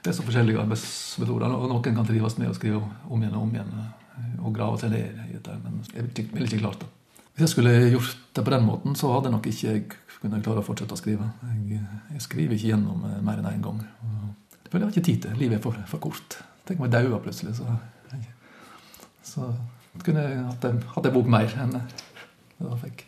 [0.00, 1.52] Det er så forskjellige arbeidsmetoder.
[1.52, 4.78] og Noen kan trives med å skrive om igjen og om igjen eh, og grave
[4.80, 6.88] seg ned i dette, men jeg ville ikke, klart det.
[7.34, 9.84] Hvis jeg skulle gjort det på den måten, så hadde nok ikke jeg
[10.20, 11.28] kunnet klare å fortsette å skrive.
[11.44, 11.80] Jeg,
[12.14, 13.82] jeg skriver ikke gjennom eh, mer enn én en gang.
[14.56, 15.38] Det føler jeg ikke tid til.
[15.40, 16.38] Livet er for, for kort.
[16.68, 17.78] Tenk om jeg dauer plutselig, så
[19.30, 19.46] Så
[20.02, 23.04] kunne jeg hatt en, hatt en bok mer enn jeg da fikk.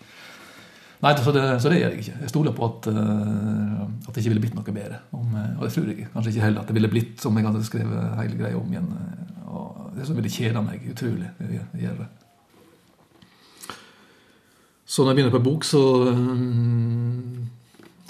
[1.02, 2.18] Nei, så det, så det gjør jeg ikke.
[2.22, 5.00] Jeg stoler på at, eh, at det ikke ville blitt noe bedre.
[5.18, 7.46] Om, eh, og det tror jeg kanskje ikke heller at det ville blitt som jeg
[7.48, 8.90] hadde skrevet hele greia om igjen.
[8.94, 11.30] eh, Og det som ville kjeda meg utrolig.
[11.42, 12.06] Jeg, jeg det.
[14.86, 15.82] Så når jeg begynner på bok, så,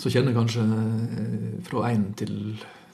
[0.02, 0.66] så kjenner jeg kanskje
[1.68, 2.34] fra én til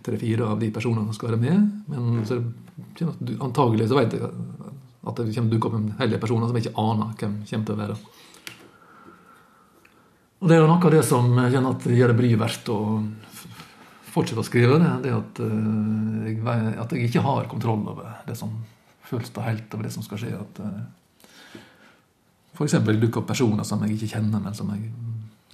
[0.05, 1.69] tre-fire av de personene som skal være med.
[1.89, 2.39] Men så
[3.41, 6.51] antagelig så vet jeg at det kommer til å dukke opp en hel del personer
[6.51, 7.99] som jeg ikke aner hvem kommer til å være.
[10.39, 12.79] Og det er jo noe av det som kjenner at gjør det bryet verdt å
[14.13, 14.79] fortsette å skrive.
[14.79, 18.53] Det, det at, eh, jeg, at jeg ikke har kontroll over det som
[19.09, 20.35] føles da helt over det som skal skje.
[20.39, 21.59] At eh,
[22.55, 22.79] f.eks.
[22.87, 24.93] dukker opp personer som jeg ikke kjenner, men som jeg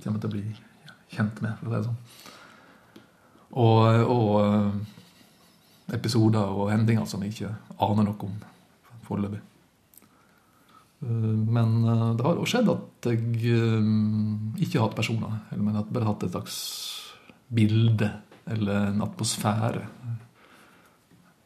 [0.03, 0.45] kommer til å bli
[1.15, 1.57] kjent med.
[1.61, 2.03] for å si det sånn.
[3.55, 7.57] Og, og eh, episoder og hendinger som jeg ikke
[7.89, 8.39] aner noe om
[9.09, 9.41] foreløpig.
[11.05, 13.21] Eh, Men eh, det har òg skjedd at jeg
[13.53, 13.89] eh,
[14.65, 16.59] ikke har hatt personer, men at jeg bare hatt et slags
[17.55, 18.11] bilde
[18.51, 19.85] eller en atmosfære.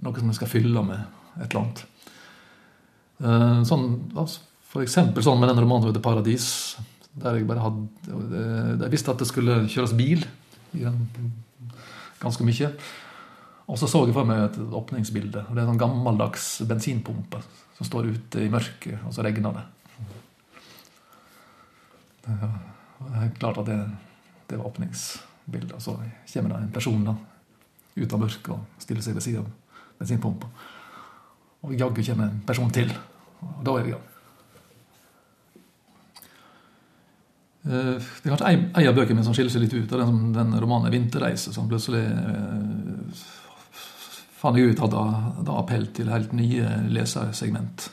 [0.07, 1.01] Noe som jeg skal fylle med
[1.43, 1.85] et eller annet.
[3.67, 3.85] Sånn,
[4.71, 6.79] for eksempel sånn med den romanen som heter 'Paradis',
[7.19, 10.23] der jeg bare hadde Jeg visste at det skulle kjøres bil
[12.23, 12.71] ganske mye.
[13.69, 15.43] Og så så jeg for meg et åpningsbilde.
[15.45, 17.43] Det er en sånn gammeldags bensinpumpe
[17.77, 19.65] som står ute i mørket, og så regner det.
[22.29, 22.39] Det
[23.23, 23.79] er klart at det,
[24.49, 25.77] det var åpningsbildet.
[25.77, 25.95] Og så
[26.33, 27.15] kommer det en person da,
[27.99, 30.51] ut av mørket og stiller seg ved siden av bensinpumpa.
[31.69, 32.93] Og jaggu kommer en person til.
[33.45, 34.07] Og da er vi i gang.
[37.69, 37.81] Det
[38.25, 39.93] er kanskje ei- av bøkene mine som skiller seg litt ut.
[39.93, 43.38] av den, den romanen 'Vinterreise', som plutselig eh,
[44.39, 45.05] fant jeg ut hadde,
[45.39, 47.89] hadde appell til helt nye lesersegment.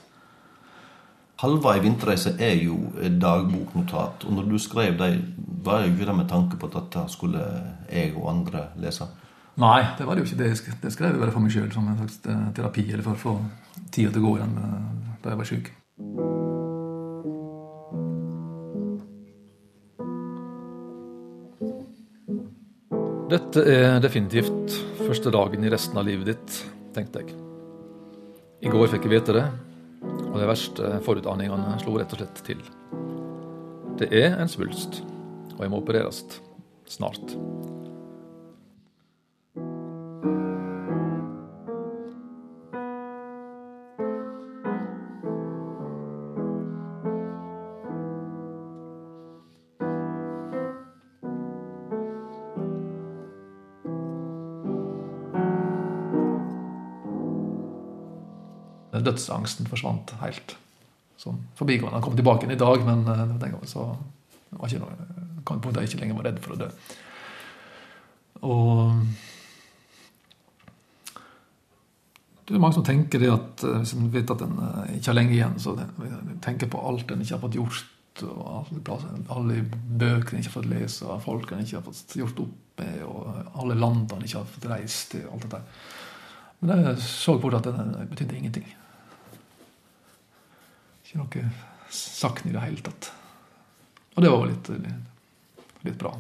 [1.42, 2.78] Halva i vinterreise er jo
[3.20, 5.22] dagboknotat, og når du skrev dem,
[5.66, 7.44] var jo ikke det med tanke på at dette skulle
[7.90, 9.10] jeg og andre lese?
[9.60, 10.40] Nei, det var det jo ikke.
[10.44, 13.16] Det, det skrev jeg bare for meg sjøl, som en slags eh, terapi, eller for
[13.16, 13.36] å få
[13.92, 14.88] tida til å gå igjen eh,
[15.24, 15.74] da jeg var sjuk.
[23.36, 26.60] Dette er definitivt første dagen i resten av livet ditt,
[26.96, 27.36] tenkte jeg.
[28.66, 29.46] I går fikk jeg vite det,
[30.32, 32.64] og de verste forutaningene slo rett og slett til.
[34.00, 35.04] Det er en svulst,
[35.56, 36.24] og jeg må opereres
[36.90, 37.36] snart.
[59.06, 60.58] Dødsangsten forsvant helt.
[61.22, 61.96] Sånn forbigående.
[61.98, 63.88] Han kom tilbake igjen i dag, men eh, den gangen så
[64.56, 65.08] var ikke noe,
[65.46, 66.70] kan på en jeg ikke lenger var redd for å dø.
[68.46, 69.24] Og
[72.46, 75.12] det er mange som tenker det at eh, hvis en vet at en eh, ikke
[75.12, 75.74] har lenge igjen, så
[76.46, 77.92] tenker på alt en ikke har fått gjort,
[78.24, 78.70] og
[79.34, 82.84] alle, bøkene en ikke har fått lese, og folk en ikke har fått gjort opp
[82.84, 85.26] med, og alle landene en ikke har fått reist til.
[85.32, 85.64] alt dette.
[86.62, 88.68] Men jeg så fort at det betydde ingenting.
[91.16, 91.52] Ikke noe
[91.96, 93.12] sakn i det hele tatt.
[94.16, 96.12] Og det var jo litt, litt, litt bra.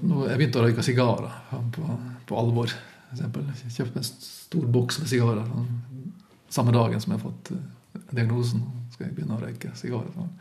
[0.00, 1.36] Nå, jeg begynte å røyke sigarer
[1.72, 1.96] på,
[2.28, 2.72] på alvor.
[2.72, 3.46] For eksempel.
[3.64, 5.70] Jeg kjøpte en stor boks med sigarer sånn,
[6.52, 8.62] samme dagen som jeg har fått eh, diagnosen.
[8.92, 10.12] skal jeg begynne å røyke sigarer.
[10.14, 10.32] Sånn.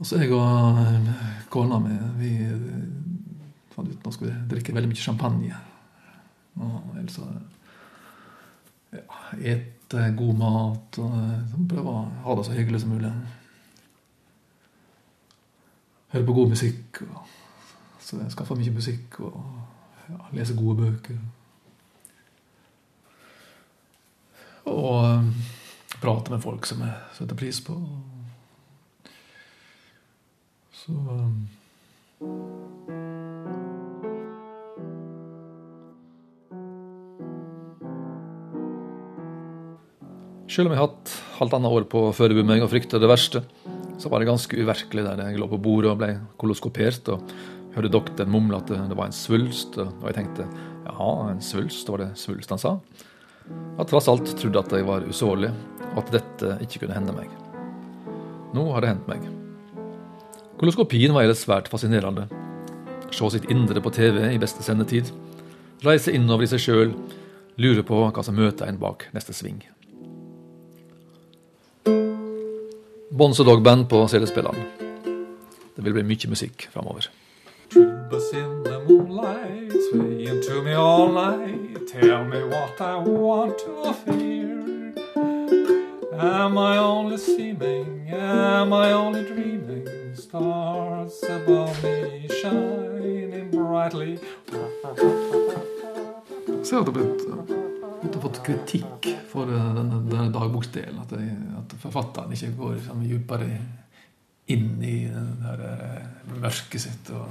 [0.00, 1.10] Og så jeg og eh,
[1.52, 2.32] kona mi vi
[3.74, 5.60] fant ut nå vi skulle drikke veldig mye champagne.
[6.60, 7.20] Og ellers
[8.90, 9.56] ja,
[9.90, 13.10] ete god mat og eh, prøve å ha det så hyggelig som mulig.
[16.12, 17.00] Høre på god musikk.
[17.08, 17.26] Og,
[18.00, 19.34] så jeg skaffa mye musikk og
[20.06, 21.18] ja, lese gode bøker.
[24.70, 25.28] Og eh,
[25.98, 27.78] prate med folk som jeg setter pris på.
[30.84, 33.09] Så eh,
[40.50, 43.44] Selv om jeg har hatt halvannet år på å forberede meg og frykte det verste,
[44.02, 46.08] så var det ganske uvirkelig der jeg lå på bordet og ble
[46.42, 47.30] koloskopert og
[47.76, 50.48] hørte doktoren mumle at det var en svulst, og jeg tenkte
[50.88, 52.74] ja, en svulst, var det svulst han sa?
[53.78, 55.52] Jeg tross alt trodde at jeg var usårlig,
[55.92, 57.30] og at dette ikke kunne hende meg.
[58.56, 59.26] Nå har det hendt meg.
[60.58, 62.26] Koloskopien var ellers svært fascinerende.
[63.14, 65.14] Se sitt indre på TV i beste sendetid.
[65.86, 66.96] Reise innover i seg sjøl.
[67.60, 69.62] Lure på hva som møter en bak neste sving.
[73.12, 74.56] Bonzo Dog Band på CD-spilleren.
[75.74, 77.08] Det vil bli mye musikk framover.
[77.72, 81.88] Tubas in the moonlight, swaying to me all night.
[81.90, 84.62] Tell me what I want to hear.
[86.20, 88.10] Am I only seeming?
[88.12, 89.88] Am I only dreaming?
[90.14, 94.18] Stars above me shining brightly.
[98.02, 101.00] Har fått kritikk for denne, denne dagboksdelen.
[101.02, 101.12] At,
[101.60, 103.50] at forfatteren ikke går liksom, dypere
[104.50, 106.06] inn i det der eh,
[106.40, 107.10] mørket sitt.
[107.14, 107.28] Og,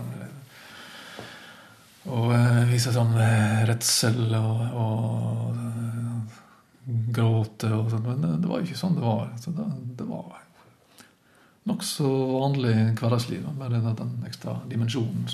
[2.09, 5.57] og eh, viser sånn eh, redsel og, og
[7.13, 8.05] gråte og sånn.
[8.05, 9.27] Men det, var jo ikke sånn det var.
[9.41, 9.67] Så det,
[9.99, 10.37] det var
[11.69, 12.07] nokså
[12.39, 15.27] vanlig hverdagsliv, bare den, den ekstra dimensjonen.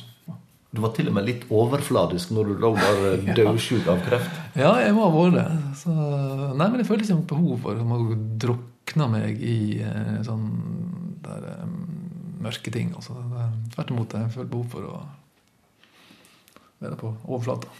[0.75, 0.81] Som.
[0.81, 4.39] Du var til og med litt overfladisk når du lå der eh, dødsjuk av kreft.
[4.55, 5.47] Ja, jeg var vært det.
[5.81, 5.91] Så,
[6.55, 10.47] nei, men jeg følte ikke noe behov for å drukne meg i eh, sånn
[11.25, 11.67] der, eh,
[12.45, 12.93] mørke ting.
[12.95, 13.17] Altså.
[13.75, 15.03] Tvert imot, jeg følte behov for å
[16.83, 17.71] være på overflata.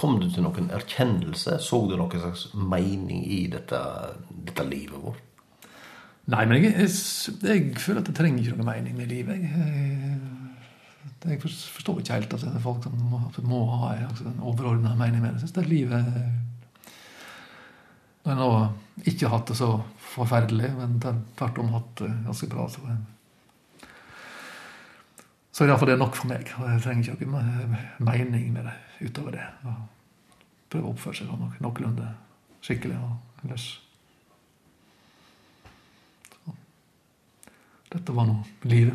[0.00, 1.58] Kom du til noen erkjennelse?
[1.60, 3.80] Så du noen slags mening i dette,
[4.30, 5.26] dette livet vårt?
[6.30, 6.90] Nei, men jeg, jeg,
[7.42, 9.42] jeg føler at jeg trenger ikke noen mening med livet.
[9.42, 10.39] Jeg, jeg,
[11.28, 14.94] jeg forstår ikke helt at det er folk som må, må ha altså, en overordna
[14.96, 15.40] mening med det.
[15.40, 16.06] Jeg synes det er livet
[18.24, 18.50] Når jeg nå
[19.10, 19.70] ikke har hatt det så
[20.14, 22.96] forferdelig, men tvert om hatt det ganske bra, så
[25.50, 26.46] så iallfall det er nok for meg.
[26.56, 29.46] og Jeg trenger ikke noen mening med det utover det.
[29.66, 29.80] Og
[30.72, 32.06] prøve å oppføre seg sånn nok, noenlunde
[32.64, 33.66] skikkelig og ellers
[37.90, 38.36] dette var nå
[38.70, 38.94] livet.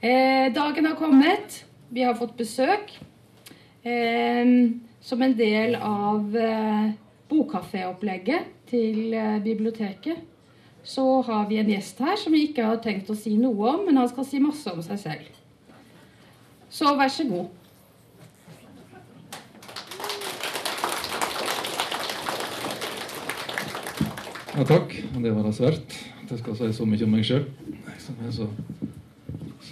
[0.00, 1.64] Eh, dagen har kommet.
[1.88, 2.94] Vi har fått besøk.
[3.82, 4.46] Eh,
[5.00, 6.90] som en del av eh,
[7.28, 10.26] bokkaféopplegget til eh, biblioteket
[10.82, 13.82] så har vi en gjest her som vi ikke har tenkt å si noe om,
[13.84, 15.40] men han skal si masse om seg selv.
[16.72, 17.50] Så vær så god.
[24.56, 24.96] Ja, takk.
[25.20, 26.00] Det var da svært.
[26.24, 27.44] At jeg skal si så mye om meg sjøl.
[28.00, 28.32] Som er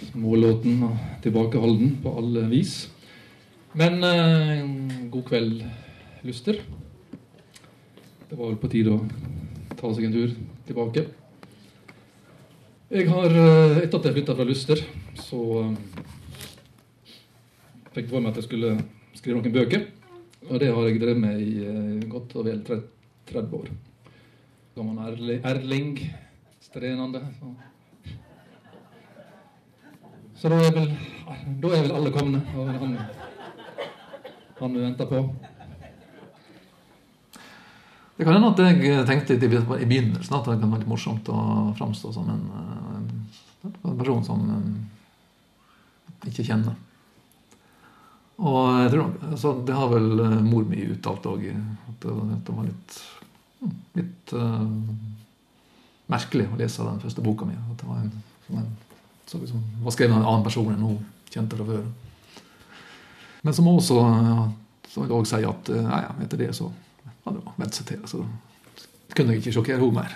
[0.09, 2.75] smålåten og tilbakeholden på alle vis.
[3.77, 4.63] Men eh,
[5.13, 5.63] god kveld,
[6.25, 6.59] Luster.
[8.29, 9.03] Det var vel på tide å
[9.79, 10.33] ta seg en tur
[10.67, 11.05] tilbake.
[12.89, 14.81] Jeg har, eh, etter at jeg flytta fra Luster,
[15.21, 15.75] så eh,
[17.93, 18.73] fikk jeg for meg at jeg skulle
[19.17, 19.87] skrive noen bøker.
[20.49, 23.69] Og det har jeg drevet med i eh, godt og vel 30 år.
[24.77, 25.93] Gammel Erli- Erling
[26.63, 27.21] Strenande.
[27.37, 27.53] Så.
[30.39, 30.91] Så da er vel
[31.59, 32.41] da er vel alle komne.
[32.55, 32.97] Og han,
[34.59, 35.23] han vi venter på.
[38.19, 41.29] Det kan hende at jeg tenkte i i begynnelsen at det kan være litt morsomt
[41.31, 46.75] å framstå som en, eh, en person som eh, ikke kjenner.
[48.39, 51.47] Og jeg tror, altså, Det har vel eh, mor mi uttalt òg,
[51.93, 52.99] at det var litt,
[53.61, 54.67] mm, litt uh,
[56.11, 57.55] merkelig å lese den første boka mi.
[57.55, 58.11] At det var, en,
[58.55, 58.69] en,
[59.29, 61.83] så liksom, var skrevet av en annen person enn hun kjente fra før.
[63.45, 64.45] Men som også ja,
[64.89, 66.69] så vil jeg også si at eh, nei, etter det så
[67.27, 67.99] hadde hun vent seg til.
[68.09, 68.23] Så
[69.13, 70.15] kunne jeg ikke sjokkere henne mer.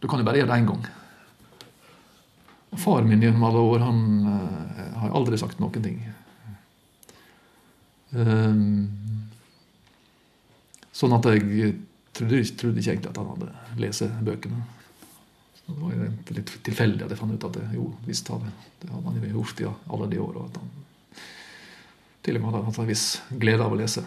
[0.00, 0.88] Du kan jo bare gjøre det én gang.
[2.70, 6.02] Og Far min gjennom alle år han uh, har aldri sagt noen ting.
[8.10, 8.90] Um,
[10.90, 11.74] sånn at jeg
[12.16, 14.64] trodde, trodde ikke egentlig at han hadde lest bøkene.
[15.70, 18.50] Så det var jo litt tilfeldig at jeg fant ut at det, jo, visst hadde
[18.82, 20.38] det hadde han jo gjort i alle de år.
[20.40, 20.72] Og at han
[22.26, 24.02] til og med hadde hatt en viss glede av å lese.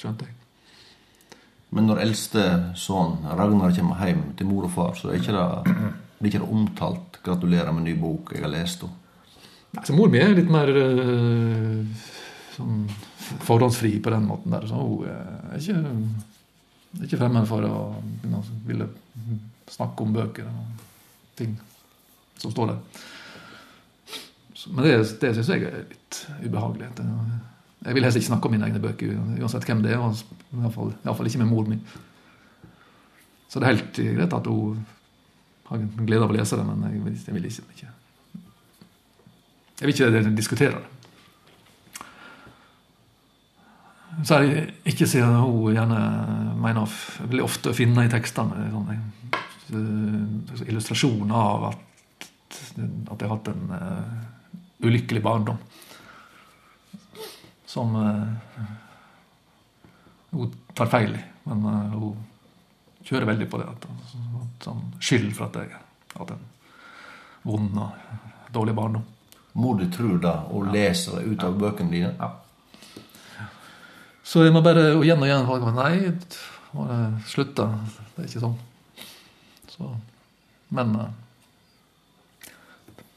[0.00, 0.38] Skjønte jeg.
[1.76, 2.46] Men når eldste
[2.80, 5.76] sønn Ragnar kommer hjem til mor og far, så er ikke det,
[6.18, 8.98] blir ikke det omtalt 'gratulerer med ny bok, jeg har lest henne'.
[9.72, 11.84] Nei, så mor mi er litt mer øh,
[12.56, 12.82] sånn
[13.46, 14.66] forhåndsfri på den måten der.
[14.68, 15.94] Så hun er ikke,
[17.00, 17.76] er ikke fremmed for å
[18.66, 18.88] ville
[19.72, 20.84] snakke om bøker og
[21.38, 21.56] ting
[22.40, 23.02] som står der.
[24.72, 26.92] Men det, det syns jeg er litt ubehagelig.
[27.82, 30.04] Jeg vil helst ikke snakke om mine egne bøker, uansett hvem det er.
[30.60, 31.80] Iallfall, ikke med mor mi.
[33.50, 34.84] Så det er helt greit at hun
[35.68, 37.90] har glede av å lese det, men jeg vil, jeg vil ikke
[39.82, 41.01] jeg vil ikke diskutere det.
[44.20, 46.00] Så det ikke siden hun gjerne
[46.60, 48.90] mener veldig ofte finne i tekstene Sånn,
[50.68, 55.56] illustrasjoner av at, at jeg har hatt en uh, ulykkelig barndom.
[57.72, 58.66] Som uh,
[60.34, 61.22] hun tar feil i.
[61.48, 62.20] Men uh, hun
[63.08, 63.70] kjører veldig på det.
[63.72, 63.88] At,
[64.66, 66.44] sånn skyld for at jeg har hatt en
[67.48, 69.08] vond og dårlig barndom.
[69.56, 72.12] Mor du tror det, og leser det ut av bøkene dine.
[72.20, 72.41] Ja.
[74.32, 76.08] Så jeg må bare og igjen og igjen holde Nei,
[76.72, 77.66] må jeg slutte.
[78.14, 78.54] Det er ikke sånn.
[79.68, 79.88] Så,
[80.72, 82.46] men eh,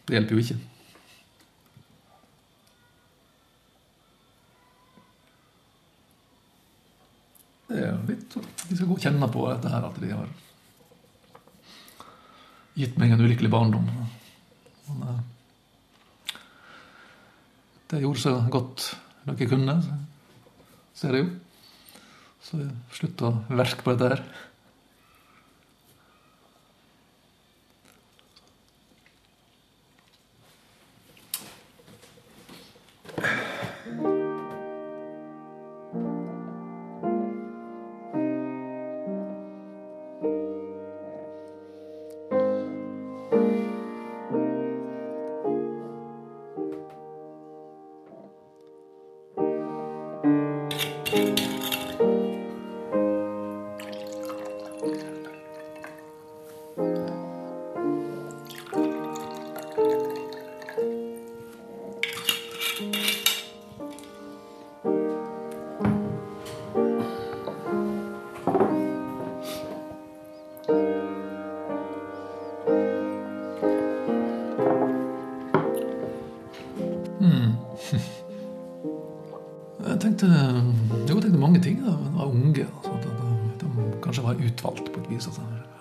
[0.04, 0.58] det hjelper jo ikke.
[7.70, 10.34] Det er litt sånn De skal gå og kjenne på dette her, at de har
[12.76, 13.88] gitt meg en ulykkelig barndom.
[14.90, 16.36] Men, eh,
[17.94, 18.90] det gjorde så godt
[19.24, 20.02] dere kunne, så-
[20.96, 21.32] ser jeg jo.
[22.46, 22.60] Så
[22.94, 24.26] slutt å verke på dette her.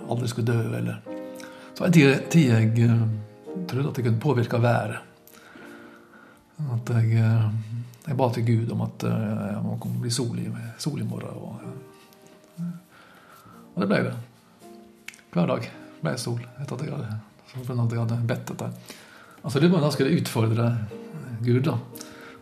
[0.09, 0.77] Aldri skulle dø.
[0.77, 1.01] eller...
[1.75, 1.93] Så var en
[2.31, 3.01] tid, jeg eh,
[3.69, 4.97] trodde at jeg kunne påvirke været.
[6.75, 7.49] At jeg, eh,
[8.07, 10.47] jeg ba til Gud om at eh, jeg må bli sol i,
[10.79, 11.35] sol i morgen.
[11.35, 11.61] Og,
[13.75, 14.15] og det ble det.
[15.35, 15.67] Hver dag
[16.01, 17.19] ble jeg sol etter at jeg hadde,
[17.59, 18.71] at jeg hadde bedt dette.
[19.43, 20.71] Altså, det var da skulle jeg utfordre
[21.43, 21.75] Gud, da.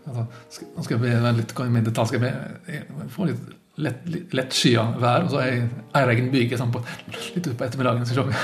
[0.03, 2.11] Altså, nå skal jeg være litt mer detalj.
[2.11, 6.73] Skal jeg, be, få litt lett, lett skya vær, og så jeg ei regnbyge sånn
[6.75, 8.07] litt utpå ettermiddagen.
[8.09, 8.35] Så sånn,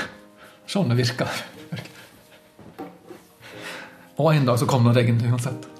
[0.69, 1.41] se det virker.
[4.19, 5.78] Og en dag så kom det regn uansett.